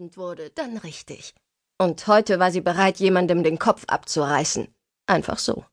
wütend 0.00 0.16
wurde, 0.16 0.50
dann 0.50 0.78
richtig. 0.78 1.34
Und 1.78 2.06
heute 2.06 2.38
war 2.38 2.50
sie 2.50 2.62
bereit, 2.62 2.98
jemandem 2.98 3.42
den 3.42 3.58
Kopf 3.58 3.84
abzureißen. 3.86 4.68
Einfach 5.06 5.38
so. 5.38 5.64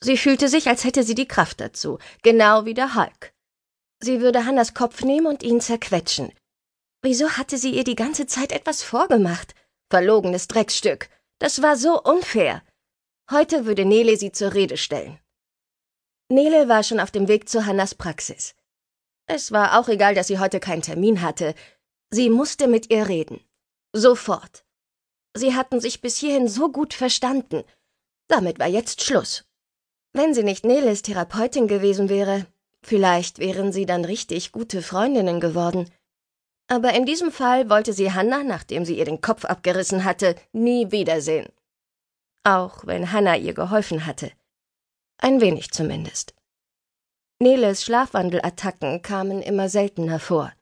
Sie 0.00 0.16
fühlte 0.16 0.48
sich, 0.48 0.68
als 0.68 0.84
hätte 0.84 1.04
sie 1.04 1.14
die 1.14 1.28
Kraft 1.28 1.60
dazu, 1.60 1.98
genau 2.22 2.64
wie 2.64 2.74
der 2.74 2.94
Hulk. 2.94 3.32
Sie 4.02 4.20
würde 4.20 4.44
Hannas 4.44 4.74
Kopf 4.74 5.02
nehmen 5.02 5.26
und 5.26 5.42
ihn 5.42 5.60
zerquetschen. 5.60 6.32
Wieso 7.02 7.30
hatte 7.30 7.56
sie 7.56 7.70
ihr 7.70 7.84
die 7.84 7.94
ganze 7.94 8.26
Zeit 8.26 8.52
etwas 8.52 8.82
vorgemacht? 8.82 9.54
Verlogenes 9.90 10.48
Drecksstück. 10.48 11.08
Das 11.38 11.62
war 11.62 11.76
so 11.76 12.02
unfair. 12.02 12.62
Heute 13.30 13.64
würde 13.64 13.84
Nele 13.84 14.16
sie 14.16 14.32
zur 14.32 14.54
Rede 14.54 14.76
stellen. 14.76 15.18
Nele 16.28 16.68
war 16.68 16.82
schon 16.82 17.00
auf 17.00 17.10
dem 17.10 17.28
Weg 17.28 17.48
zu 17.48 17.64
Hannas 17.64 17.94
Praxis. 17.94 18.54
Es 19.28 19.50
war 19.50 19.78
auch 19.78 19.88
egal, 19.88 20.14
dass 20.14 20.26
sie 20.26 20.38
heute 20.38 20.60
keinen 20.60 20.82
Termin 20.82 21.22
hatte. 21.22 21.54
Sie 22.10 22.30
musste 22.30 22.68
mit 22.68 22.90
ihr 22.90 23.08
reden. 23.08 23.40
Sofort. 23.92 24.64
Sie 25.34 25.54
hatten 25.54 25.80
sich 25.80 26.00
bis 26.00 26.18
hierhin 26.18 26.48
so 26.48 26.70
gut 26.70 26.94
verstanden. 26.94 27.64
Damit 28.28 28.58
war 28.58 28.68
jetzt 28.68 29.02
Schluss. 29.02 29.44
Wenn 30.12 30.32
sie 30.32 30.44
nicht 30.44 30.64
Neles 30.64 31.02
Therapeutin 31.02 31.68
gewesen 31.68 32.08
wäre, 32.08 32.46
vielleicht 32.82 33.38
wären 33.38 33.72
sie 33.72 33.86
dann 33.86 34.04
richtig 34.04 34.52
gute 34.52 34.82
Freundinnen 34.82 35.40
geworden. 35.40 35.90
Aber 36.68 36.94
in 36.94 37.06
diesem 37.06 37.30
Fall 37.30 37.68
wollte 37.68 37.92
sie 37.92 38.12
Hannah, 38.12 38.42
nachdem 38.42 38.84
sie 38.84 38.98
ihr 38.98 39.04
den 39.04 39.20
Kopf 39.20 39.44
abgerissen 39.44 40.04
hatte, 40.04 40.36
nie 40.52 40.90
wiedersehen. 40.90 41.52
Auch 42.44 42.86
wenn 42.86 43.12
Hannah 43.12 43.36
ihr 43.36 43.54
geholfen 43.54 44.06
hatte. 44.06 44.32
Ein 45.18 45.40
wenig 45.40 45.70
zumindest. 45.70 46.34
Neles 47.38 47.84
Schlafwandelattacken 47.84 49.02
kamen 49.02 49.42
immer 49.42 49.68
seltener 49.68 50.18
vor. 50.18 50.52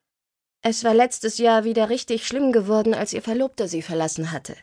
Es 0.66 0.82
war 0.82 0.94
letztes 0.94 1.36
Jahr 1.36 1.64
wieder 1.64 1.90
richtig 1.90 2.26
schlimm 2.26 2.50
geworden, 2.50 2.94
als 2.94 3.12
ihr 3.12 3.20
Verlobter 3.20 3.68
sie 3.68 3.82
verlassen 3.82 4.32
hatte. 4.32 4.56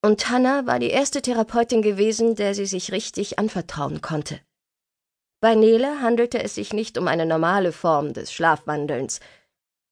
Und 0.00 0.30
Hannah 0.30 0.64
war 0.66 0.78
die 0.78 0.90
erste 0.90 1.22
Therapeutin 1.22 1.82
gewesen, 1.82 2.36
der 2.36 2.54
sie 2.54 2.66
sich 2.66 2.92
richtig 2.92 3.36
anvertrauen 3.36 4.00
konnte. 4.00 4.40
Bei 5.40 5.56
Nele 5.56 6.02
handelte 6.02 6.40
es 6.40 6.54
sich 6.54 6.72
nicht 6.72 6.96
um 6.98 7.08
eine 7.08 7.26
normale 7.26 7.72
Form 7.72 8.12
des 8.12 8.32
Schlafwandelns. 8.32 9.18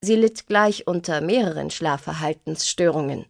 Sie 0.01 0.15
litt 0.15 0.47
gleich 0.47 0.87
unter 0.87 1.21
mehreren 1.21 1.73
Schlafverhaltensstörungen. 1.73 3.27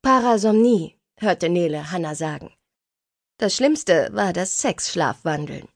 Parasomnie, 0.00 0.96
hörte 1.18 1.50
Nele 1.50 1.90
Hannah 1.90 2.14
sagen. 2.14 2.54
Das 3.36 3.54
Schlimmste 3.54 4.08
war 4.12 4.32
das 4.32 4.56
Sexschlafwandeln. 4.56 5.68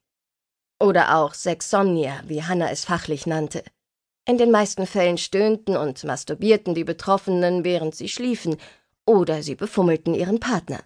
Oder 0.80 1.18
auch 1.18 1.34
Sexsomnia, 1.34 2.22
wie 2.24 2.42
Hannah 2.42 2.70
es 2.70 2.86
fachlich 2.86 3.26
nannte. 3.26 3.62
In 4.24 4.38
den 4.38 4.50
meisten 4.50 4.86
Fällen 4.86 5.18
stöhnten 5.18 5.76
und 5.76 6.04
masturbierten 6.04 6.74
die 6.74 6.84
Betroffenen, 6.84 7.64
während 7.64 7.94
sie 7.94 8.08
schliefen, 8.08 8.56
oder 9.04 9.42
sie 9.42 9.56
befummelten 9.56 10.14
ihren 10.14 10.38
Partner. 10.38 10.80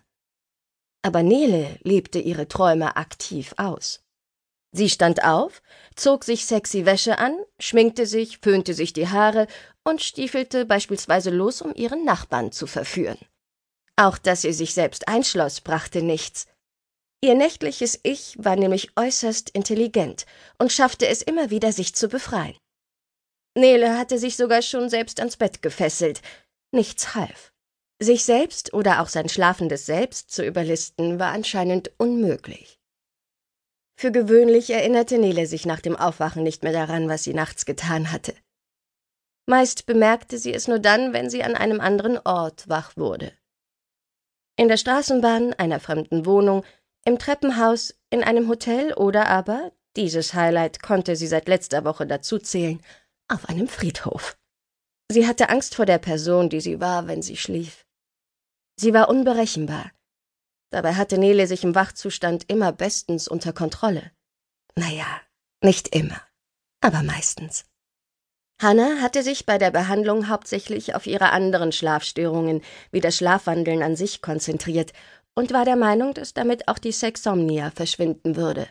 Aber 1.02 1.22
Nele 1.22 1.78
lebte 1.82 2.18
ihre 2.18 2.48
Träume 2.48 2.96
aktiv 2.96 3.54
aus. 3.58 4.02
Sie 4.72 4.88
stand 4.88 5.22
auf, 5.22 5.62
zog 5.94 6.24
sich 6.24 6.46
sexy 6.46 6.84
Wäsche 6.84 7.18
an, 7.18 7.36
schminkte 7.58 8.06
sich, 8.06 8.38
föhnte 8.38 8.74
sich 8.74 8.92
die 8.92 9.08
Haare 9.08 9.46
und 9.84 10.02
stiefelte 10.02 10.66
beispielsweise 10.66 11.30
los, 11.30 11.62
um 11.62 11.74
ihren 11.74 12.04
Nachbarn 12.04 12.52
zu 12.52 12.66
verführen. 12.66 13.18
Auch 13.96 14.18
dass 14.18 14.42
sie 14.42 14.52
sich 14.52 14.74
selbst 14.74 15.08
einschloss, 15.08 15.60
brachte 15.60 16.02
nichts. 16.02 16.46
Ihr 17.22 17.34
nächtliches 17.34 17.98
Ich 18.02 18.34
war 18.38 18.56
nämlich 18.56 18.90
äußerst 18.96 19.50
intelligent 19.50 20.26
und 20.58 20.72
schaffte 20.72 21.06
es 21.06 21.22
immer 21.22 21.50
wieder, 21.50 21.72
sich 21.72 21.94
zu 21.94 22.08
befreien. 22.08 22.56
Nele 23.56 23.98
hatte 23.98 24.18
sich 24.18 24.36
sogar 24.36 24.60
schon 24.60 24.90
selbst 24.90 25.18
ans 25.18 25.38
Bett 25.38 25.62
gefesselt. 25.62 26.20
Nichts 26.72 27.14
half. 27.14 27.52
Sich 27.98 28.24
selbst 28.24 28.74
oder 28.74 29.00
auch 29.00 29.08
sein 29.08 29.30
schlafendes 29.30 29.86
Selbst 29.86 30.30
zu 30.30 30.44
überlisten, 30.44 31.18
war 31.18 31.32
anscheinend 31.32 31.90
unmöglich. 31.96 32.78
Für 33.98 34.12
gewöhnlich 34.12 34.68
erinnerte 34.68 35.16
Nele 35.16 35.46
sich 35.46 35.64
nach 35.64 35.80
dem 35.80 35.96
Aufwachen 35.96 36.42
nicht 36.42 36.62
mehr 36.62 36.74
daran, 36.74 37.08
was 37.08 37.24
sie 37.24 37.32
nachts 37.32 37.64
getan 37.64 38.12
hatte. 38.12 38.34
Meist 39.46 39.86
bemerkte 39.86 40.36
sie 40.36 40.52
es 40.52 40.68
nur 40.68 40.78
dann, 40.78 41.14
wenn 41.14 41.30
sie 41.30 41.42
an 41.42 41.54
einem 41.54 41.80
anderen 41.80 42.18
Ort 42.18 42.68
wach 42.68 42.94
wurde. 42.96 43.32
In 44.56 44.68
der 44.68 44.76
Straßenbahn, 44.76 45.54
einer 45.54 45.80
fremden 45.80 46.26
Wohnung, 46.26 46.62
im 47.06 47.18
Treppenhaus, 47.18 47.94
in 48.10 48.22
einem 48.22 48.48
Hotel 48.48 48.92
oder 48.92 49.28
aber, 49.28 49.72
dieses 49.96 50.34
Highlight 50.34 50.82
konnte 50.82 51.16
sie 51.16 51.26
seit 51.26 51.48
letzter 51.48 51.84
Woche 51.84 52.06
dazuzählen, 52.06 52.82
auf 53.28 53.48
einem 53.48 53.68
Friedhof. 53.68 54.36
Sie 55.10 55.26
hatte 55.26 55.48
Angst 55.48 55.74
vor 55.74 55.86
der 55.86 55.98
Person, 55.98 56.48
die 56.48 56.60
sie 56.60 56.80
war, 56.80 57.06
wenn 57.06 57.22
sie 57.22 57.36
schlief. 57.36 57.86
Sie 58.78 58.92
war 58.92 59.08
unberechenbar. 59.08 59.92
Dabei 60.70 60.94
hatte 60.94 61.18
Nele 61.18 61.46
sich 61.46 61.64
im 61.64 61.74
Wachzustand 61.74 62.50
immer 62.50 62.72
bestens 62.72 63.28
unter 63.28 63.52
Kontrolle. 63.52 64.10
Naja, 64.74 65.06
nicht 65.62 65.94
immer, 65.94 66.20
aber 66.80 67.02
meistens. 67.02 67.64
Hannah 68.60 69.00
hatte 69.02 69.22
sich 69.22 69.46
bei 69.46 69.58
der 69.58 69.70
Behandlung 69.70 70.28
hauptsächlich 70.28 70.94
auf 70.94 71.06
ihre 71.06 71.30
anderen 71.30 71.72
Schlafstörungen, 71.72 72.62
wie 72.90 73.00
das 73.00 73.16
Schlafwandeln 73.16 73.82
an 73.82 73.96
sich, 73.96 74.22
konzentriert 74.22 74.92
und 75.34 75.52
war 75.52 75.64
der 75.64 75.76
Meinung, 75.76 76.14
dass 76.14 76.32
damit 76.32 76.66
auch 76.66 76.78
die 76.78 76.92
Sexomnia 76.92 77.70
verschwinden 77.70 78.36
würde. 78.36 78.66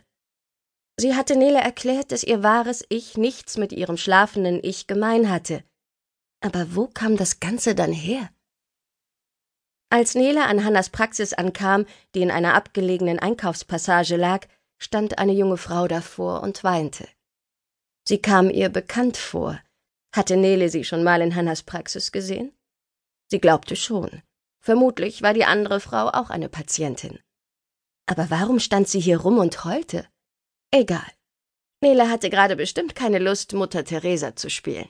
Sie 0.97 1.13
hatte 1.13 1.35
Nele 1.35 1.59
erklärt, 1.59 2.11
dass 2.11 2.23
ihr 2.23 2.41
wahres 2.41 2.85
Ich 2.89 3.17
nichts 3.17 3.57
mit 3.57 3.73
ihrem 3.73 3.97
schlafenden 3.97 4.59
Ich 4.63 4.87
gemein 4.87 5.29
hatte. 5.29 5.63
Aber 6.41 6.75
wo 6.75 6.87
kam 6.87 7.17
das 7.17 7.39
Ganze 7.39 7.75
dann 7.75 7.91
her? 7.91 8.29
Als 9.89 10.15
Nele 10.15 10.45
an 10.45 10.63
Hannas 10.63 10.89
Praxis 10.89 11.33
ankam, 11.33 11.85
die 12.13 12.21
in 12.21 12.31
einer 12.31 12.53
abgelegenen 12.53 13.19
Einkaufspassage 13.19 14.15
lag, 14.15 14.47
stand 14.77 15.19
eine 15.19 15.33
junge 15.33 15.57
Frau 15.57 15.87
davor 15.87 16.43
und 16.43 16.63
weinte. 16.63 17.07
Sie 18.07 18.19
kam 18.19 18.49
ihr 18.49 18.69
bekannt 18.69 19.17
vor. 19.17 19.59
Hatte 20.13 20.37
Nele 20.37 20.69
sie 20.69 20.85
schon 20.85 21.03
mal 21.03 21.21
in 21.21 21.35
Hannas 21.35 21.63
Praxis 21.63 22.11
gesehen? 22.11 22.53
Sie 23.29 23.39
glaubte 23.39 23.75
schon. 23.75 24.21
Vermutlich 24.61 25.21
war 25.21 25.33
die 25.33 25.45
andere 25.45 25.79
Frau 25.79 26.07
auch 26.07 26.29
eine 26.29 26.49
Patientin. 26.49 27.19
Aber 28.05 28.29
warum 28.29 28.59
stand 28.59 28.87
sie 28.87 28.99
hier 28.99 29.19
rum 29.19 29.39
und 29.39 29.65
heulte? 29.65 30.07
Egal. 30.77 31.09
Nele 31.81 32.09
hatte 32.09 32.29
gerade 32.29 32.57
bestimmt 32.57 32.95
keine 32.95 33.19
Lust, 33.19 33.53
Mutter 33.53 33.85
Teresa 33.85 34.35
zu 34.35 34.49
spielen. 34.49 34.89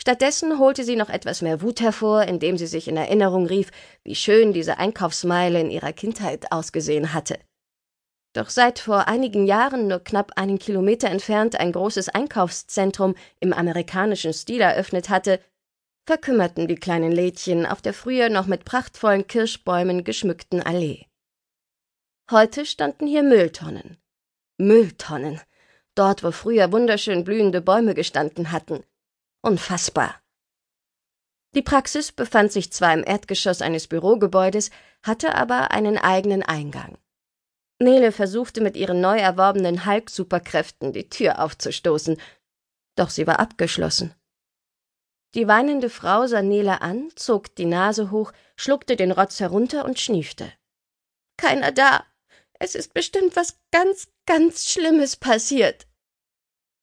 Stattdessen 0.00 0.58
holte 0.58 0.82
sie 0.82 0.96
noch 0.96 1.10
etwas 1.10 1.42
mehr 1.42 1.60
Wut 1.60 1.82
hervor, 1.82 2.22
indem 2.22 2.56
sie 2.56 2.66
sich 2.66 2.88
in 2.88 2.96
Erinnerung 2.96 3.44
rief, 3.44 3.70
wie 4.02 4.14
schön 4.14 4.54
diese 4.54 4.78
Einkaufsmeile 4.78 5.60
in 5.60 5.70
ihrer 5.70 5.92
Kindheit 5.92 6.50
ausgesehen 6.52 7.12
hatte. 7.12 7.38
Doch 8.34 8.48
seit 8.48 8.78
vor 8.78 9.08
einigen 9.08 9.46
Jahren 9.46 9.88
nur 9.88 9.98
knapp 10.00 10.32
einen 10.36 10.58
Kilometer 10.58 11.10
entfernt 11.10 11.60
ein 11.60 11.72
großes 11.72 12.08
Einkaufszentrum 12.08 13.14
im 13.38 13.52
amerikanischen 13.52 14.32
Stil 14.32 14.62
eröffnet 14.62 15.10
hatte, 15.10 15.38
verkümmerten 16.06 16.66
die 16.66 16.76
kleinen 16.76 17.12
Lädchen 17.12 17.66
auf 17.66 17.82
der 17.82 17.92
früher 17.92 18.30
noch 18.30 18.46
mit 18.46 18.64
prachtvollen 18.64 19.26
Kirschbäumen 19.26 20.02
geschmückten 20.02 20.62
Allee. 20.62 21.04
Heute 22.30 22.64
standen 22.64 23.06
hier 23.06 23.22
Mülltonnen, 23.22 23.98
Mülltonnen. 24.58 25.40
Dort, 25.94 26.22
wo 26.22 26.30
früher 26.30 26.72
wunderschön 26.72 27.24
blühende 27.24 27.60
Bäume 27.60 27.94
gestanden 27.94 28.52
hatten. 28.52 28.84
Unfassbar. 29.42 30.20
Die 31.54 31.62
Praxis 31.62 32.12
befand 32.12 32.52
sich 32.52 32.72
zwar 32.72 32.92
im 32.92 33.02
Erdgeschoss 33.02 33.62
eines 33.62 33.86
Bürogebäudes, 33.86 34.70
hatte 35.02 35.34
aber 35.34 35.70
einen 35.70 35.96
eigenen 35.96 36.42
Eingang. 36.42 36.98
Nele 37.78 38.12
versuchte 38.12 38.60
mit 38.60 38.76
ihren 38.76 39.00
neu 39.00 39.16
erworbenen 39.18 39.86
Hulk-Superkräften 39.86 40.92
die 40.92 41.08
Tür 41.08 41.42
aufzustoßen, 41.42 42.20
doch 42.96 43.10
sie 43.10 43.26
war 43.26 43.38
abgeschlossen. 43.38 44.14
Die 45.34 45.46
weinende 45.48 45.90
Frau 45.90 46.26
sah 46.26 46.40
Nele 46.40 46.80
an, 46.80 47.10
zog 47.14 47.54
die 47.54 47.66
Nase 47.66 48.10
hoch, 48.10 48.32
schluckte 48.56 48.96
den 48.96 49.12
Rotz 49.12 49.40
herunter 49.40 49.84
und 49.84 50.00
schniefte. 50.00 50.50
Keiner 51.36 51.72
da, 51.72 52.06
es 52.58 52.74
ist 52.74 52.94
bestimmt 52.94 53.36
was 53.36 53.58
ganz, 53.70 54.08
ganz 54.26 54.70
Schlimmes 54.70 55.16
passiert. 55.16 55.86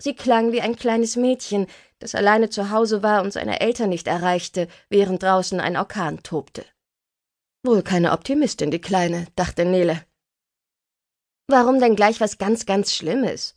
Sie 0.01 0.15
klang 0.15 0.51
wie 0.51 0.61
ein 0.61 0.75
kleines 0.75 1.15
Mädchen, 1.15 1.67
das 1.99 2.15
alleine 2.15 2.49
zu 2.49 2.71
Hause 2.71 3.03
war 3.03 3.23
und 3.23 3.31
seine 3.31 3.61
Eltern 3.61 3.89
nicht 3.89 4.07
erreichte, 4.07 4.67
während 4.89 5.23
draußen 5.23 5.59
ein 5.59 5.77
Orkan 5.77 6.23
tobte. 6.23 6.65
Wohl 7.65 7.81
keine 7.81 8.11
Optimistin, 8.11 8.71
die 8.71 8.81
Kleine, 8.81 9.27
dachte 9.35 9.63
Nele. 9.63 10.05
Warum 11.47 11.79
denn 11.79 11.95
gleich 11.95 12.19
was 12.19 12.37
ganz, 12.37 12.65
ganz 12.65 12.93
Schlimmes? 12.93 13.55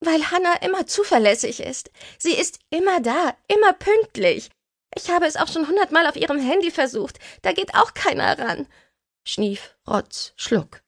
Weil 0.00 0.30
Hannah 0.30 0.62
immer 0.62 0.86
zuverlässig 0.86 1.60
ist. 1.60 1.90
Sie 2.18 2.34
ist 2.34 2.60
immer 2.70 3.00
da, 3.00 3.36
immer 3.48 3.72
pünktlich. 3.72 4.50
Ich 4.96 5.10
habe 5.10 5.26
es 5.26 5.36
auch 5.36 5.48
schon 5.48 5.66
hundertmal 5.66 6.06
auf 6.06 6.16
ihrem 6.16 6.38
Handy 6.38 6.70
versucht. 6.70 7.18
Da 7.42 7.52
geht 7.52 7.74
auch 7.74 7.94
keiner 7.94 8.38
ran. 8.38 8.68
Schnief, 9.26 9.76
Rotz, 9.88 10.32
Schluck. 10.36 10.82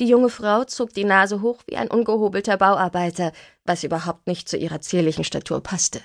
Die 0.00 0.08
junge 0.08 0.30
Frau 0.30 0.64
zog 0.64 0.94
die 0.94 1.04
Nase 1.04 1.42
hoch 1.42 1.62
wie 1.66 1.76
ein 1.76 1.90
ungehobelter 1.90 2.56
Bauarbeiter, 2.56 3.32
was 3.64 3.84
überhaupt 3.84 4.26
nicht 4.26 4.48
zu 4.48 4.56
ihrer 4.56 4.80
zierlichen 4.80 5.24
Statur 5.24 5.62
passte. 5.62 6.02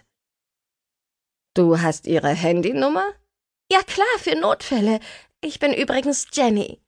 Du 1.54 1.80
hast 1.80 2.06
ihre 2.06 2.30
Handynummer? 2.30 3.14
Ja 3.72 3.82
klar, 3.84 4.20
für 4.20 4.36
Notfälle. 4.36 5.00
Ich 5.42 5.60
bin 5.60 5.74
übrigens 5.74 6.28
Jenny. 6.34 6.82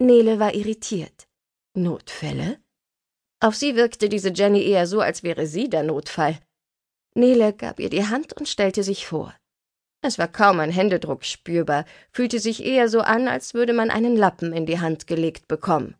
Nele 0.00 0.40
war 0.40 0.54
irritiert. 0.54 1.28
Notfälle? 1.76 2.58
Auf 3.40 3.54
sie 3.54 3.76
wirkte 3.76 4.08
diese 4.08 4.32
Jenny 4.32 4.64
eher 4.64 4.88
so, 4.88 5.00
als 5.00 5.22
wäre 5.22 5.46
sie 5.46 5.70
der 5.70 5.84
Notfall. 5.84 6.40
Nele 7.14 7.52
gab 7.52 7.78
ihr 7.78 7.90
die 7.90 8.08
Hand 8.08 8.32
und 8.32 8.48
stellte 8.48 8.82
sich 8.82 9.06
vor. 9.06 9.32
Es 10.02 10.18
war 10.18 10.28
kaum 10.28 10.58
ein 10.58 10.72
Händedruck 10.72 11.24
spürbar, 11.24 11.84
fühlte 12.10 12.40
sich 12.40 12.64
eher 12.64 12.88
so 12.88 13.00
an, 13.00 13.28
als 13.28 13.54
würde 13.54 13.72
man 13.72 13.90
einen 13.90 14.16
Lappen 14.16 14.52
in 14.52 14.66
die 14.66 14.80
Hand 14.80 15.06
gelegt 15.06 15.46
bekommen. 15.46 15.94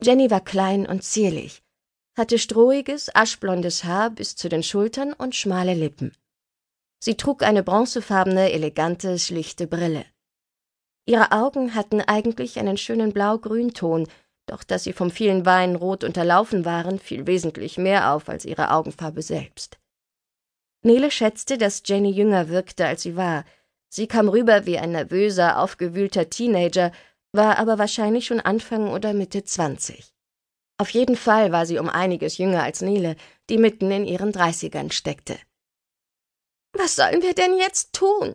Jenny 0.00 0.30
war 0.30 0.40
klein 0.40 0.86
und 0.86 1.02
zierlich, 1.02 1.62
hatte 2.16 2.38
strohiges, 2.38 3.14
aschblondes 3.14 3.84
Haar 3.84 4.10
bis 4.10 4.36
zu 4.36 4.48
den 4.48 4.62
Schultern 4.62 5.12
und 5.12 5.34
schmale 5.34 5.74
Lippen. 5.74 6.12
Sie 7.00 7.16
trug 7.16 7.42
eine 7.42 7.62
bronzefarbene, 7.62 8.52
elegante, 8.52 9.18
schlichte 9.18 9.66
Brille. 9.66 10.04
Ihre 11.06 11.32
Augen 11.32 11.74
hatten 11.74 12.00
eigentlich 12.00 12.58
einen 12.58 12.76
schönen 12.76 13.12
blau-grünton, 13.12 14.06
doch 14.46 14.62
dass 14.62 14.84
sie 14.84 14.92
vom 14.92 15.10
vielen 15.10 15.46
Wein 15.46 15.74
rot 15.74 16.04
unterlaufen 16.04 16.64
waren, 16.64 16.98
fiel 16.98 17.26
wesentlich 17.26 17.78
mehr 17.78 18.12
auf 18.12 18.28
als 18.28 18.44
ihre 18.44 18.70
Augenfarbe 18.72 19.22
selbst. 19.22 19.78
Nele 20.82 21.10
schätzte, 21.10 21.58
dass 21.58 21.82
Jenny 21.84 22.10
jünger 22.10 22.48
wirkte, 22.48 22.86
als 22.86 23.02
sie 23.02 23.16
war. 23.16 23.44
Sie 23.88 24.06
kam 24.06 24.28
rüber 24.28 24.66
wie 24.66 24.78
ein 24.78 24.92
nervöser, 24.92 25.58
aufgewühlter 25.58 26.30
Teenager, 26.30 26.92
war 27.32 27.58
aber 27.58 27.78
wahrscheinlich 27.78 28.26
schon 28.26 28.40
Anfang 28.40 28.90
oder 28.90 29.12
Mitte 29.12 29.44
zwanzig. 29.44 30.14
Auf 30.80 30.90
jeden 30.90 31.16
Fall 31.16 31.52
war 31.52 31.66
sie 31.66 31.78
um 31.78 31.88
einiges 31.88 32.38
jünger 32.38 32.62
als 32.62 32.80
Nele, 32.82 33.16
die 33.50 33.58
mitten 33.58 33.90
in 33.90 34.06
ihren 34.06 34.32
Dreißigern 34.32 34.90
steckte. 34.90 35.38
Was 36.72 36.96
sollen 36.96 37.22
wir 37.22 37.34
denn 37.34 37.58
jetzt 37.58 37.92
tun? 37.92 38.34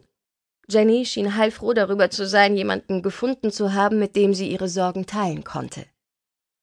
Jenny 0.69 1.05
schien 1.05 1.35
heilfroh 1.35 1.73
darüber 1.73 2.09
zu 2.09 2.27
sein, 2.27 2.55
jemanden 2.55 3.01
gefunden 3.01 3.51
zu 3.51 3.73
haben, 3.73 3.99
mit 3.99 4.15
dem 4.15 4.33
sie 4.33 4.49
ihre 4.49 4.69
Sorgen 4.69 5.05
teilen 5.05 5.43
konnte. 5.43 5.85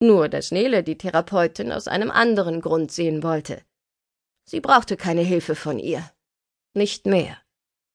Nur, 0.03 0.29
dass 0.29 0.51
Nele 0.51 0.83
die 0.83 0.97
Therapeutin 0.97 1.73
aus 1.73 1.87
einem 1.89 2.11
anderen 2.11 2.61
Grund 2.61 2.91
sehen 2.91 3.23
wollte. 3.23 3.63
Sie 4.47 4.61
brauchte 4.61 4.97
keine 4.97 5.23
Hilfe 5.23 5.55
von 5.55 5.79
ihr. 5.79 6.11
Nicht 6.75 7.07
mehr. 7.07 7.37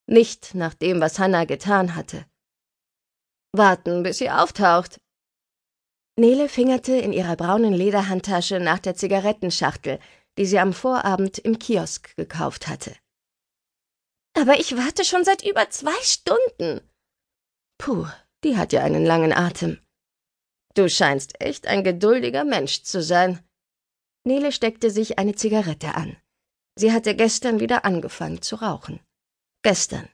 Nicht 0.07 0.53
nach 0.53 0.73
dem, 0.73 1.01
was 1.01 1.17
Hannah 1.17 1.45
getan 1.45 1.95
hatte. 1.95 2.25
Warten, 3.57 4.03
bis 4.03 4.17
sie 4.19 4.29
auftaucht. 4.29 4.99
Nele 6.17 6.47
fingerte 6.47 6.93
in 6.93 7.11
ihrer 7.11 7.35
braunen 7.35 7.73
Lederhandtasche 7.73 8.59
nach 8.59 8.79
der 8.79 8.95
Zigarettenschachtel, 8.95 9.99
die 10.37 10.45
sie 10.45 10.59
am 10.59 10.73
Vorabend 10.73 11.39
im 11.39 11.59
Kiosk 11.59 12.15
gekauft 12.15 12.67
hatte. 12.67 12.95
Aber 14.37 14.59
ich 14.59 14.75
warte 14.77 15.05
schon 15.05 15.23
seit 15.23 15.45
über 15.45 15.69
zwei 15.69 15.97
Stunden. 16.01 16.81
Puh, 17.77 18.07
die 18.43 18.57
hat 18.57 18.73
ja 18.73 18.83
einen 18.83 19.05
langen 19.05 19.33
Atem. 19.33 19.79
Du 20.73 20.89
scheinst 20.89 21.39
echt 21.41 21.67
ein 21.67 21.83
geduldiger 21.83 22.43
Mensch 22.43 22.83
zu 22.83 23.01
sein. 23.01 23.39
Nele 24.25 24.51
steckte 24.51 24.91
sich 24.91 25.19
eine 25.19 25.35
Zigarette 25.35 25.95
an. 25.95 26.17
Sie 26.77 26.91
hatte 26.91 27.15
gestern 27.15 27.59
wieder 27.61 27.85
angefangen 27.85 28.41
zu 28.41 28.57
rauchen. 28.57 28.99
Gestern. 29.63 30.09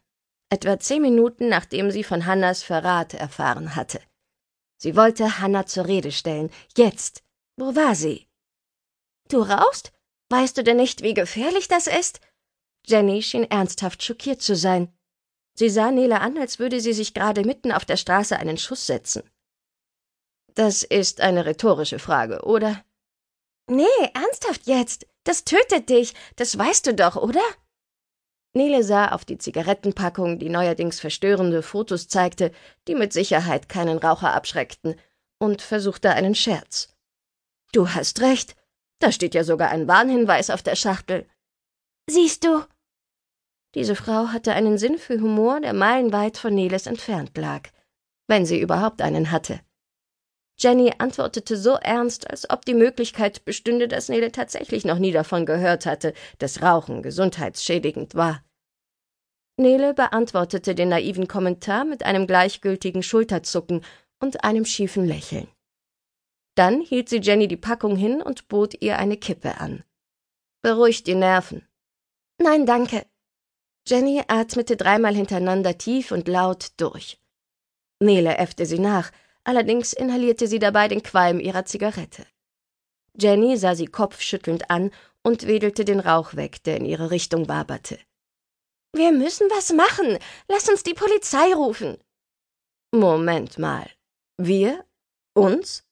Etwa 0.51 0.77
zehn 0.77 1.01
Minuten, 1.01 1.47
nachdem 1.47 1.91
sie 1.91 2.03
von 2.03 2.25
Hannas 2.25 2.61
Verrat 2.61 3.13
erfahren 3.13 3.75
hatte. 3.77 4.01
Sie 4.77 4.97
wollte 4.97 5.39
Hannah 5.39 5.65
zur 5.65 5.87
Rede 5.87 6.11
stellen. 6.11 6.51
Jetzt. 6.75 7.23
Wo 7.55 7.73
war 7.75 7.95
sie? 7.95 8.27
Du 9.29 9.41
rauchst? 9.41 9.93
Weißt 10.29 10.57
du 10.57 10.63
denn 10.63 10.77
nicht, 10.77 11.03
wie 11.03 11.13
gefährlich 11.13 11.69
das 11.69 11.87
ist? 11.87 12.19
Jenny 12.85 13.21
schien 13.21 13.45
ernsthaft 13.45 14.03
schockiert 14.03 14.41
zu 14.41 14.55
sein. 14.57 14.91
Sie 15.53 15.69
sah 15.69 15.89
Nele 15.89 16.19
an, 16.19 16.37
als 16.37 16.59
würde 16.59 16.81
sie 16.81 16.93
sich 16.93 17.13
gerade 17.13 17.45
mitten 17.45 17.71
auf 17.71 17.85
der 17.85 17.97
Straße 17.97 18.37
einen 18.37 18.57
Schuss 18.57 18.85
setzen. 18.87 19.23
Das 20.55 20.83
ist 20.83 21.21
eine 21.21 21.45
rhetorische 21.45 21.99
Frage, 21.99 22.43
oder? 22.43 22.83
Nee, 23.67 23.85
ernsthaft 24.13 24.67
jetzt. 24.67 25.07
Das 25.23 25.45
tötet 25.45 25.89
dich, 25.89 26.13
das 26.35 26.57
weißt 26.57 26.87
du 26.87 26.93
doch, 26.93 27.15
oder? 27.15 27.43
Nele 28.53 28.83
sah 28.83 29.09
auf 29.09 29.23
die 29.23 29.37
Zigarettenpackung, 29.37 30.37
die 30.37 30.49
neuerdings 30.49 30.99
verstörende 30.99 31.63
Fotos 31.63 32.07
zeigte, 32.07 32.51
die 32.87 32.95
mit 32.95 33.13
Sicherheit 33.13 33.69
keinen 33.69 33.97
Raucher 33.97 34.33
abschreckten, 34.33 34.95
und 35.39 35.61
versuchte 35.61 36.11
einen 36.11 36.35
Scherz. 36.35 36.95
Du 37.71 37.89
hast 37.89 38.21
recht, 38.21 38.55
da 38.99 39.11
steht 39.11 39.33
ja 39.33 39.43
sogar 39.43 39.69
ein 39.69 39.87
Warnhinweis 39.87 40.49
auf 40.49 40.61
der 40.61 40.75
Schachtel. 40.75 41.27
Siehst 42.07 42.43
du? 42.43 42.63
Diese 43.73 43.95
Frau 43.95 44.27
hatte 44.27 44.53
einen 44.53 44.77
Sinn 44.77 44.97
für 44.97 45.19
Humor, 45.21 45.61
der 45.61 45.73
meilenweit 45.73 46.37
von 46.37 46.53
Neles 46.53 46.85
entfernt 46.85 47.37
lag, 47.37 47.69
wenn 48.27 48.45
sie 48.45 48.59
überhaupt 48.59 49.01
einen 49.01 49.31
hatte. 49.31 49.61
Jenny 50.61 50.93
antwortete 50.99 51.57
so 51.57 51.73
ernst, 51.73 52.29
als 52.29 52.49
ob 52.49 52.65
die 52.65 52.75
Möglichkeit 52.75 53.43
bestünde, 53.45 53.87
dass 53.87 54.09
Nele 54.09 54.31
tatsächlich 54.31 54.85
noch 54.85 54.99
nie 54.99 55.11
davon 55.11 55.45
gehört 55.45 55.85
hatte, 55.85 56.13
dass 56.37 56.61
Rauchen 56.61 57.01
gesundheitsschädigend 57.01 58.13
war. 58.13 58.43
Nele 59.57 59.93
beantwortete 59.93 60.75
den 60.75 60.89
naiven 60.89 61.27
Kommentar 61.27 61.83
mit 61.85 62.03
einem 62.03 62.27
gleichgültigen 62.27 63.03
Schulterzucken 63.03 63.83
und 64.19 64.43
einem 64.43 64.65
schiefen 64.65 65.05
Lächeln. 65.05 65.47
Dann 66.55 66.81
hielt 66.81 67.09
sie 67.09 67.19
Jenny 67.21 67.47
die 67.47 67.57
Packung 67.57 67.95
hin 67.95 68.21
und 68.21 68.47
bot 68.47 68.81
ihr 68.81 68.97
eine 68.97 69.17
Kippe 69.17 69.59
an. 69.59 69.83
Beruhigt 70.61 71.07
die 71.07 71.15
Nerven. 71.15 71.67
Nein, 72.37 72.65
danke. 72.65 73.05
Jenny 73.87 74.21
atmete 74.27 74.77
dreimal 74.77 75.15
hintereinander 75.15 75.77
tief 75.77 76.11
und 76.11 76.27
laut 76.27 76.71
durch. 76.77 77.19
Nele 77.99 78.37
äffte 78.37 78.65
sie 78.65 78.79
nach, 78.79 79.11
allerdings 79.43 79.93
inhalierte 79.93 80.47
sie 80.47 80.59
dabei 80.59 80.87
den 80.87 81.03
Qualm 81.03 81.39
ihrer 81.39 81.65
Zigarette. 81.65 82.25
Jenny 83.19 83.57
sah 83.57 83.75
sie 83.75 83.87
kopfschüttelnd 83.87 84.69
an 84.69 84.91
und 85.23 85.47
wedelte 85.47 85.85
den 85.85 85.99
Rauch 85.99 86.35
weg, 86.35 86.63
der 86.63 86.77
in 86.77 86.85
ihre 86.85 87.11
Richtung 87.11 87.49
waberte. 87.49 87.99
Wir 88.93 89.11
müssen 89.11 89.49
was 89.49 89.71
machen. 89.73 90.17
Lass 90.47 90.69
uns 90.69 90.83
die 90.83 90.93
Polizei 90.93 91.53
rufen. 91.53 91.97
Moment 92.93 93.57
mal. 93.57 93.89
Wir? 94.37 94.85
Uns? 95.33 95.83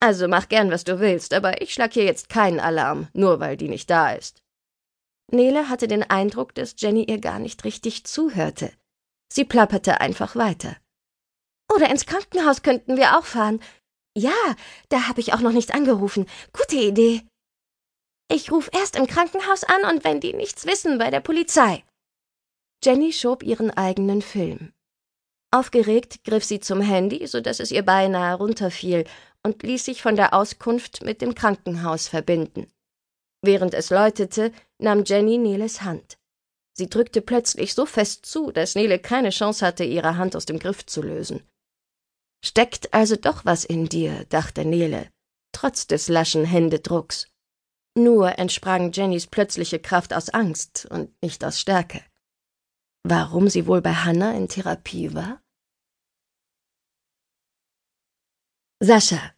Also 0.00 0.28
mach 0.28 0.48
gern, 0.48 0.70
was 0.70 0.84
du 0.84 1.00
willst, 1.00 1.32
aber 1.32 1.62
ich 1.62 1.72
schlag 1.72 1.92
hier 1.94 2.04
jetzt 2.04 2.28
keinen 2.28 2.60
Alarm, 2.60 3.08
nur 3.14 3.40
weil 3.40 3.56
die 3.56 3.68
nicht 3.68 3.88
da 3.88 4.12
ist. 4.12 4.42
Nele 5.30 5.68
hatte 5.70 5.88
den 5.88 6.02
Eindruck, 6.02 6.54
dass 6.54 6.74
Jenny 6.76 7.04
ihr 7.04 7.18
gar 7.18 7.38
nicht 7.38 7.64
richtig 7.64 8.04
zuhörte. 8.04 8.70
Sie 9.32 9.44
plapperte 9.44 10.00
einfach 10.00 10.36
weiter. 10.36 10.76
Oder 11.74 11.90
ins 11.90 12.06
Krankenhaus 12.06 12.62
könnten 12.62 12.96
wir 12.96 13.18
auch 13.18 13.24
fahren. 13.24 13.60
Ja, 14.16 14.30
da 14.88 15.08
habe 15.08 15.20
ich 15.20 15.32
auch 15.32 15.40
noch 15.40 15.52
nicht 15.52 15.74
angerufen. 15.74 16.26
Gute 16.52 16.76
Idee. 16.76 17.22
Ich 18.30 18.50
rufe 18.50 18.70
erst 18.72 18.96
im 18.96 19.06
Krankenhaus 19.06 19.64
an 19.64 19.84
und 19.90 20.04
wenn 20.04 20.20
die 20.20 20.34
nichts 20.34 20.66
wissen, 20.66 20.98
bei 20.98 21.10
der 21.10 21.20
Polizei. 21.20 21.84
Jenny 22.84 23.12
schob 23.12 23.42
ihren 23.42 23.70
eigenen 23.70 24.22
Film. 24.22 24.72
Aufgeregt 25.50 26.24
griff 26.24 26.44
sie 26.44 26.60
zum 26.60 26.80
Handy, 26.80 27.26
so 27.26 27.40
dass 27.40 27.60
es 27.60 27.70
ihr 27.70 27.82
beinahe 27.82 28.36
runterfiel, 28.36 29.04
und 29.44 29.62
ließ 29.62 29.84
sich 29.84 30.02
von 30.02 30.16
der 30.16 30.34
Auskunft 30.34 31.02
mit 31.04 31.20
dem 31.20 31.34
Krankenhaus 31.34 32.08
verbinden. 32.08 32.72
Während 33.42 33.74
es 33.74 33.90
läutete, 33.90 34.52
nahm 34.78 35.04
Jenny 35.04 35.36
Neles 35.36 35.82
Hand. 35.82 36.16
Sie 36.74 36.88
drückte 36.88 37.20
plötzlich 37.20 37.74
so 37.74 37.86
fest 37.86 38.24
zu, 38.24 38.50
dass 38.50 38.74
Nele 38.74 38.98
keine 38.98 39.30
Chance 39.30 39.66
hatte, 39.66 39.84
ihre 39.84 40.16
Hand 40.16 40.36
aus 40.36 40.46
dem 40.46 40.58
Griff 40.58 40.86
zu 40.86 41.02
lösen. 41.02 41.42
Steckt 42.44 42.92
also 42.92 43.16
doch 43.16 43.44
was 43.44 43.64
in 43.64 43.88
dir, 43.88 44.24
dachte 44.26 44.64
Nele, 44.64 45.08
trotz 45.52 45.86
des 45.86 46.08
laschen 46.08 46.44
Händedrucks. 46.44 47.28
Nur 47.96 48.38
entsprang 48.38 48.90
Jennys 48.92 49.26
plötzliche 49.26 49.78
Kraft 49.78 50.12
aus 50.12 50.30
Angst 50.30 50.86
und 50.90 51.10
nicht 51.22 51.44
aus 51.44 51.60
Stärke. 51.60 52.02
Warum 53.04 53.48
sie 53.48 53.66
wohl 53.66 53.80
bei 53.80 53.94
Hannah 53.94 54.34
in 54.34 54.48
Therapie 54.48 55.14
war? 55.14 55.42
Sascha 58.80 59.34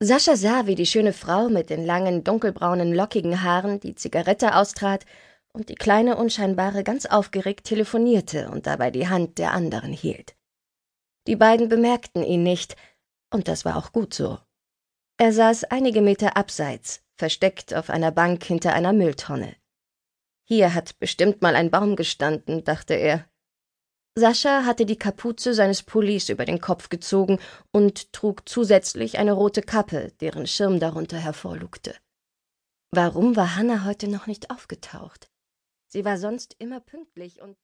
Sascha 0.00 0.36
sah, 0.36 0.66
wie 0.66 0.74
die 0.74 0.86
schöne 0.86 1.12
Frau 1.12 1.48
mit 1.48 1.70
den 1.70 1.84
langen, 1.84 2.24
dunkelbraunen, 2.24 2.92
lockigen 2.92 3.42
Haaren 3.42 3.80
die 3.80 3.94
Zigarette 3.94 4.56
austrat 4.56 5.06
und 5.52 5.68
die 5.68 5.74
kleine 5.74 6.16
Unscheinbare 6.16 6.82
ganz 6.82 7.06
aufgeregt 7.06 7.66
telefonierte 7.66 8.50
und 8.50 8.66
dabei 8.66 8.90
die 8.90 9.08
Hand 9.08 9.38
der 9.38 9.52
anderen 9.52 9.92
hielt. 9.92 10.36
Die 11.26 11.36
beiden 11.36 11.68
bemerkten 11.68 12.24
ihn 12.24 12.42
nicht, 12.42 12.76
und 13.30 13.48
das 13.48 13.64
war 13.64 13.76
auch 13.76 13.92
gut 13.92 14.14
so. 14.14 14.38
Er 15.18 15.32
saß 15.32 15.64
einige 15.64 16.02
Meter 16.02 16.36
abseits, 16.36 17.02
versteckt 17.16 17.74
auf 17.74 17.90
einer 17.90 18.10
Bank 18.10 18.42
hinter 18.44 18.72
einer 18.72 18.92
Mülltonne. 18.92 19.54
Hier 20.44 20.74
hat 20.74 20.98
bestimmt 20.98 21.40
mal 21.42 21.54
ein 21.54 21.70
Baum 21.70 21.96
gestanden, 21.96 22.64
dachte 22.64 22.94
er. 22.94 23.28
Sascha 24.18 24.64
hatte 24.66 24.84
die 24.84 24.98
Kapuze 24.98 25.54
seines 25.54 25.82
Pullis 25.82 26.28
über 26.28 26.44
den 26.44 26.60
Kopf 26.60 26.88
gezogen 26.88 27.38
und 27.70 28.12
trug 28.12 28.46
zusätzlich 28.46 29.18
eine 29.18 29.32
rote 29.32 29.62
Kappe, 29.62 30.12
deren 30.20 30.46
Schirm 30.46 30.80
darunter 30.80 31.18
hervorlugte. 31.18 31.94
Warum 32.90 33.36
war 33.36 33.56
Hannah 33.56 33.84
heute 33.86 34.08
noch 34.08 34.26
nicht 34.26 34.50
aufgetaucht? 34.50 35.30
Sie 35.86 36.04
war 36.04 36.18
sonst 36.18 36.56
immer 36.58 36.80
pünktlich 36.80 37.40
und 37.40 37.56